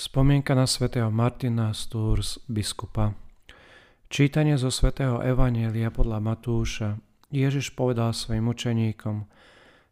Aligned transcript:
Spomienka 0.00 0.56
na 0.56 0.64
svätého 0.64 1.12
Martina 1.12 1.76
z 1.76 1.92
Tours, 1.92 2.40
biskupa. 2.48 3.12
Čítanie 4.08 4.56
zo 4.56 4.72
svätého 4.72 5.20
Evanielia 5.20 5.92
podľa 5.92 6.24
Matúša. 6.24 6.96
Ježiš 7.28 7.76
povedal 7.76 8.16
svojim 8.16 8.48
učeníkom, 8.48 9.28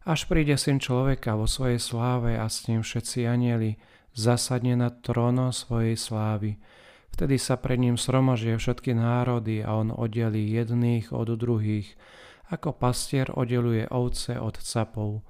až 0.09 0.25
príde 0.25 0.57
syn 0.57 0.81
človeka 0.81 1.37
vo 1.37 1.45
svojej 1.45 1.77
sláve 1.77 2.41
a 2.41 2.49
s 2.49 2.65
ním 2.65 2.81
všetci 2.81 3.29
anieli, 3.29 3.77
zasadne 4.17 4.81
na 4.81 4.89
tróno 4.89 5.53
svojej 5.53 5.93
slávy. 5.93 6.57
Vtedy 7.13 7.37
sa 7.37 7.61
pred 7.61 7.77
ním 7.77 7.93
sromažia 7.93 8.57
všetky 8.57 8.97
národy 8.97 9.61
a 9.61 9.77
on 9.77 9.93
oddelí 9.93 10.41
jedných 10.41 11.13
od 11.13 11.37
druhých, 11.37 11.93
ako 12.49 12.73
pastier 12.73 13.29
oddeluje 13.29 13.85
ovce 13.93 14.41
od 14.41 14.57
capov. 14.57 15.21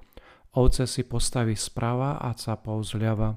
Ovce 0.56 0.88
si 0.88 1.04
postaví 1.04 1.52
sprava 1.52 2.16
a 2.16 2.32
capov 2.32 2.80
zľava. 2.88 3.36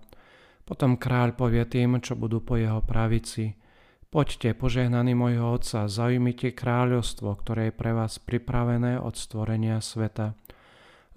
Potom 0.64 0.96
kráľ 0.96 1.36
povie 1.36 1.68
tým, 1.68 2.00
čo 2.00 2.16
budú 2.16 2.40
po 2.40 2.56
jeho 2.56 2.80
pravici. 2.80 3.60
Poďte, 4.08 4.54
požehnaní 4.54 5.18
mojho 5.18 5.58
otca, 5.58 5.90
zaujmite 5.90 6.54
kráľovstvo, 6.54 7.34
ktoré 7.34 7.70
je 7.70 7.76
pre 7.76 7.92
vás 7.98 8.22
pripravené 8.22 9.02
od 9.02 9.18
stvorenia 9.18 9.82
sveta. 9.82 10.38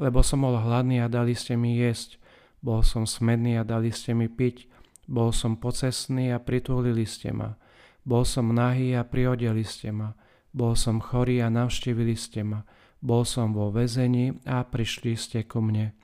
Lebo 0.01 0.25
som 0.25 0.43
bol 0.43 0.57
hladný 0.59 1.05
a 1.05 1.13
dali 1.13 1.37
ste 1.37 1.55
mi 1.55 1.77
jesť, 1.77 2.19
bol 2.65 2.81
som 2.83 3.05
smedný 3.05 3.61
a 3.61 3.69
dali 3.69 3.93
ste 3.93 4.17
mi 4.17 4.27
piť, 4.33 4.67
bol 5.07 5.31
som 5.31 5.55
pocesný 5.61 6.35
a 6.35 6.43
pritúlili 6.43 7.07
ste 7.07 7.31
ma, 7.31 7.55
bol 8.03 8.27
som 8.27 8.51
nahý 8.51 8.97
a 8.99 9.07
priodeli 9.07 9.63
ste 9.63 9.95
ma, 9.95 10.19
bol 10.51 10.75
som 10.75 10.99
chorý 10.99 11.45
a 11.45 11.53
navštívili 11.53 12.17
ste 12.19 12.43
ma, 12.43 12.67
bol 12.99 13.23
som 13.23 13.55
vo 13.55 13.71
väzení 13.71 14.43
a 14.49 14.67
prišli 14.67 15.15
ste 15.15 15.45
ku 15.47 15.63
mne. 15.63 15.95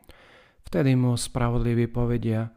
Vtedy 0.62 0.94
mu 0.94 1.18
spravodliví 1.18 1.90
povedia, 1.90 2.52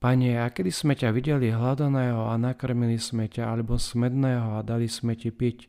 Pane, 0.00 0.40
a 0.40 0.48
kedy 0.48 0.72
sme 0.72 0.96
ťa 0.96 1.12
videli 1.12 1.52
hladaného 1.52 2.24
a 2.24 2.40
nakrmili 2.40 2.96
sme 2.96 3.28
ťa, 3.28 3.52
alebo 3.52 3.76
smedného 3.76 4.56
a 4.56 4.64
dali 4.64 4.88
sme 4.88 5.12
ti 5.12 5.28
piť? 5.28 5.68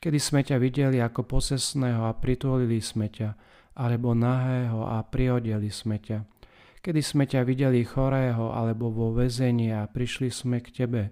Kedy 0.00 0.16
sme 0.16 0.40
ťa 0.40 0.56
videli 0.56 0.96
ako 0.96 1.28
posesného 1.28 2.08
a 2.08 2.16
pritúlili 2.16 2.80
sme 2.80 3.12
ťa, 3.12 3.36
alebo 3.76 4.16
nahého 4.16 4.88
a 4.88 5.04
priodeli 5.04 5.68
sme 5.68 6.00
ťa? 6.00 6.24
Kedy 6.80 7.04
sme 7.04 7.28
ťa 7.28 7.44
videli 7.44 7.84
chorého 7.84 8.48
alebo 8.48 8.88
vo 8.88 9.12
väzení 9.12 9.76
a 9.76 9.84
prišli 9.84 10.32
sme 10.32 10.64
k 10.64 10.72
tebe? 10.72 11.02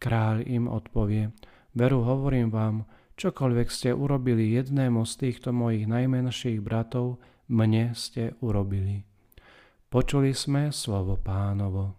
Kráľ 0.00 0.48
im 0.48 0.72
odpovie, 0.72 1.36
veru 1.76 2.00
hovorím 2.00 2.48
vám, 2.48 2.88
čokoľvek 3.20 3.68
ste 3.68 3.92
urobili 3.92 4.56
jednému 4.56 5.04
z 5.04 5.12
týchto 5.20 5.52
mojich 5.52 5.84
najmenších 5.84 6.64
bratov, 6.64 7.20
mne 7.52 7.92
ste 7.92 8.32
urobili. 8.40 9.07
Počuli 9.88 10.36
sme 10.36 10.68
slovo 10.68 11.16
pánovo. 11.16 11.96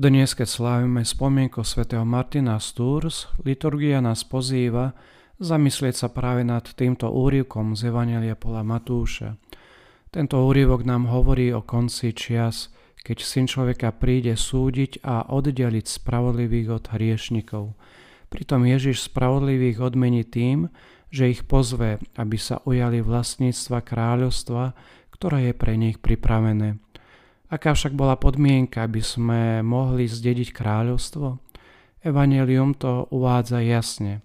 Dnes, 0.00 0.32
keď 0.32 0.48
slávime 0.48 1.04
spomienku 1.04 1.60
svätého 1.60 2.08
Martina 2.08 2.56
z 2.56 2.72
Tours, 2.72 3.28
liturgia 3.44 4.00
nás 4.00 4.24
pozýva 4.24 4.96
zamyslieť 5.36 5.92
sa 5.92 6.08
práve 6.08 6.40
nad 6.40 6.64
týmto 6.64 7.12
úrivkom 7.12 7.76
z 7.76 7.92
Evangelia 7.92 8.32
podľa 8.32 8.64
Matúša. 8.64 9.36
Tento 10.08 10.40
úrivok 10.40 10.88
nám 10.88 11.04
hovorí 11.04 11.52
o 11.52 11.60
konci 11.60 12.16
čias, 12.16 12.72
keď 13.04 13.20
syn 13.20 13.44
človeka 13.44 13.92
príde 13.92 14.40
súdiť 14.40 15.04
a 15.04 15.28
oddeliť 15.28 15.84
spravodlivých 15.84 16.80
od 16.80 16.84
hriešnikov. 16.96 17.76
Pritom 18.32 18.64
Ježiš 18.64 19.04
spravodlivých 19.12 19.84
odmení 19.84 20.24
tým, 20.24 20.72
že 21.10 21.30
ich 21.30 21.46
pozve, 21.46 22.02
aby 22.18 22.36
sa 22.36 22.60
ujali 22.66 23.00
vlastníctva 23.00 23.82
kráľovstva, 23.82 24.74
ktoré 25.14 25.50
je 25.50 25.54
pre 25.56 25.74
nich 25.78 25.96
pripravené. 26.02 26.76
Aká 27.46 27.78
však 27.78 27.94
bola 27.94 28.18
podmienka, 28.18 28.82
aby 28.82 28.98
sme 28.98 29.62
mohli 29.62 30.10
zdediť 30.10 30.50
kráľovstvo? 30.50 31.38
Evangelium 32.02 32.74
to 32.74 33.06
uvádza 33.14 33.62
jasne. 33.62 34.22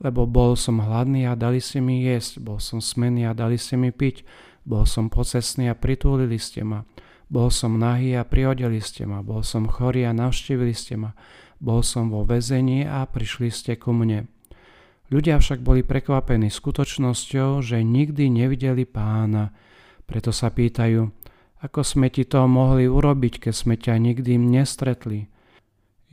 Lebo 0.00 0.24
bol 0.24 0.56
som 0.56 0.80
hladný 0.80 1.28
a 1.28 1.36
dali 1.36 1.60
ste 1.60 1.80
mi 1.80 2.04
jesť, 2.04 2.40
bol 2.40 2.56
som 2.56 2.80
smený 2.80 3.28
a 3.28 3.36
dali 3.36 3.60
ste 3.60 3.76
mi 3.76 3.92
piť, 3.92 4.24
bol 4.64 4.88
som 4.88 5.12
pocesný 5.12 5.68
a 5.68 5.76
pritúlili 5.76 6.40
ste 6.40 6.64
ma, 6.64 6.88
bol 7.28 7.52
som 7.52 7.76
nahý 7.76 8.16
a 8.16 8.24
priodeli 8.24 8.80
ste 8.80 9.04
ma, 9.04 9.20
bol 9.20 9.44
som 9.44 9.68
chorý 9.68 10.08
a 10.08 10.16
navštívili 10.16 10.72
ste 10.72 10.96
ma, 10.96 11.12
bol 11.60 11.84
som 11.84 12.08
vo 12.08 12.24
väzení 12.24 12.88
a 12.88 13.04
prišli 13.04 13.52
ste 13.52 13.76
ku 13.76 13.92
mne. 13.92 14.28
Ľudia 15.10 15.42
však 15.42 15.66
boli 15.66 15.82
prekvapení 15.82 16.54
skutočnosťou, 16.54 17.66
že 17.66 17.82
nikdy 17.82 18.30
nevideli 18.30 18.86
pána, 18.86 19.50
preto 20.06 20.30
sa 20.30 20.54
pýtajú, 20.54 21.10
ako 21.66 21.80
sme 21.82 22.14
ti 22.14 22.22
to 22.22 22.46
mohli 22.46 22.86
urobiť, 22.86 23.42
keď 23.42 23.54
sme 23.54 23.74
ťa 23.74 23.98
nikdy 23.98 24.38
nestretli. 24.38 25.26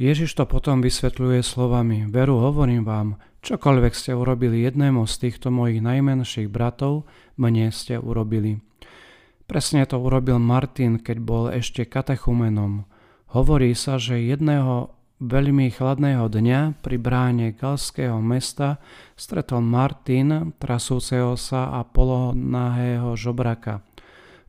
Ježiš 0.01 0.33
to 0.37 0.49
potom 0.49 0.81
vysvetľuje 0.81 1.45
slovami, 1.45 2.09
veru 2.09 2.41
hovorím 2.41 2.85
vám, 2.85 3.21
čokoľvek 3.45 3.93
ste 3.93 4.17
urobili 4.17 4.65
jednému 4.65 5.05
z 5.05 5.29
týchto 5.29 5.53
mojich 5.53 5.81
najmenších 5.81 6.49
bratov, 6.49 7.05
mne 7.37 7.69
ste 7.69 8.01
urobili. 8.01 8.61
Presne 9.45 9.85
to 9.85 10.01
urobil 10.01 10.41
Martin, 10.41 10.99
keď 10.99 11.17
bol 11.21 11.43
ešte 11.53 11.85
katechumenom. 11.85 12.89
Hovorí 13.31 13.71
sa, 13.77 14.01
že 14.01 14.19
jedného 14.19 14.96
veľmi 15.17 15.73
chladného 15.73 16.29
dňa 16.29 16.77
pri 16.85 16.97
bráne 17.01 17.57
galského 17.57 18.21
mesta 18.21 18.77
stretol 19.17 19.65
Martin, 19.65 20.53
trasúceho 20.61 21.33
sa 21.33 21.73
a 21.73 21.81
polonahého 21.81 23.17
žobraka. 23.17 23.81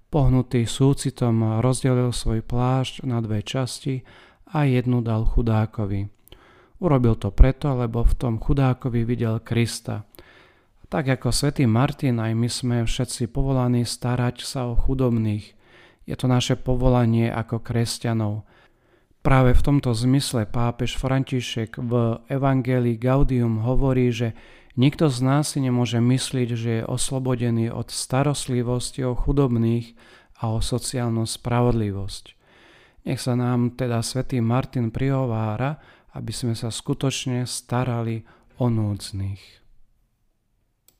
Pohnutý 0.08 0.64
súcitom 0.64 1.60
rozdelil 1.60 2.12
svoj 2.12 2.40
plášť 2.44 3.04
na 3.04 3.20
dve 3.20 3.44
časti 3.44 4.04
a 4.48 4.64
jednu 4.64 5.04
dal 5.04 5.28
chudákovi. 5.28 6.08
Urobil 6.80 7.16
to 7.16 7.28
preto, 7.32 7.76
lebo 7.76 8.04
v 8.04 8.14
tom 8.16 8.34
chudákovi 8.40 9.04
videl 9.04 9.40
Krista. 9.44 10.04
Tak 10.88 11.20
ako 11.20 11.28
svätý 11.28 11.68
Martin, 11.68 12.16
aj 12.16 12.32
my 12.32 12.48
sme 12.48 12.76
všetci 12.88 13.28
povolaní 13.28 13.84
starať 13.84 14.40
sa 14.40 14.64
o 14.72 14.72
chudobných. 14.72 15.52
Je 16.08 16.16
to 16.16 16.24
naše 16.24 16.56
povolanie 16.56 17.28
ako 17.28 17.60
kresťanov. 17.60 18.48
Práve 19.28 19.52
v 19.52 19.60
tomto 19.60 19.92
zmysle 19.92 20.48
pápež 20.48 20.96
František 20.96 21.76
v 21.76 22.16
Evangelii 22.32 22.96
Gaudium 22.96 23.60
hovorí, 23.60 24.08
že 24.08 24.32
Nikto 24.78 25.10
z 25.10 25.18
nás 25.26 25.52
si 25.52 25.58
nemôže 25.58 25.98
myslieť, 25.98 26.48
že 26.54 26.70
je 26.80 26.86
oslobodený 26.86 27.66
od 27.74 27.90
starostlivosti 27.90 29.02
o 29.02 29.18
chudobných 29.18 29.98
a 30.38 30.54
o 30.54 30.62
sociálnu 30.62 31.26
spravodlivosť. 31.26 32.24
Nech 33.10 33.18
sa 33.18 33.34
nám 33.34 33.74
teda 33.74 34.06
svätý 34.06 34.38
Martin 34.38 34.94
prihovára, 34.94 35.82
aby 36.14 36.30
sme 36.30 36.54
sa 36.54 36.70
skutočne 36.70 37.42
starali 37.42 38.22
o 38.62 38.70
núdznych. 38.70 39.67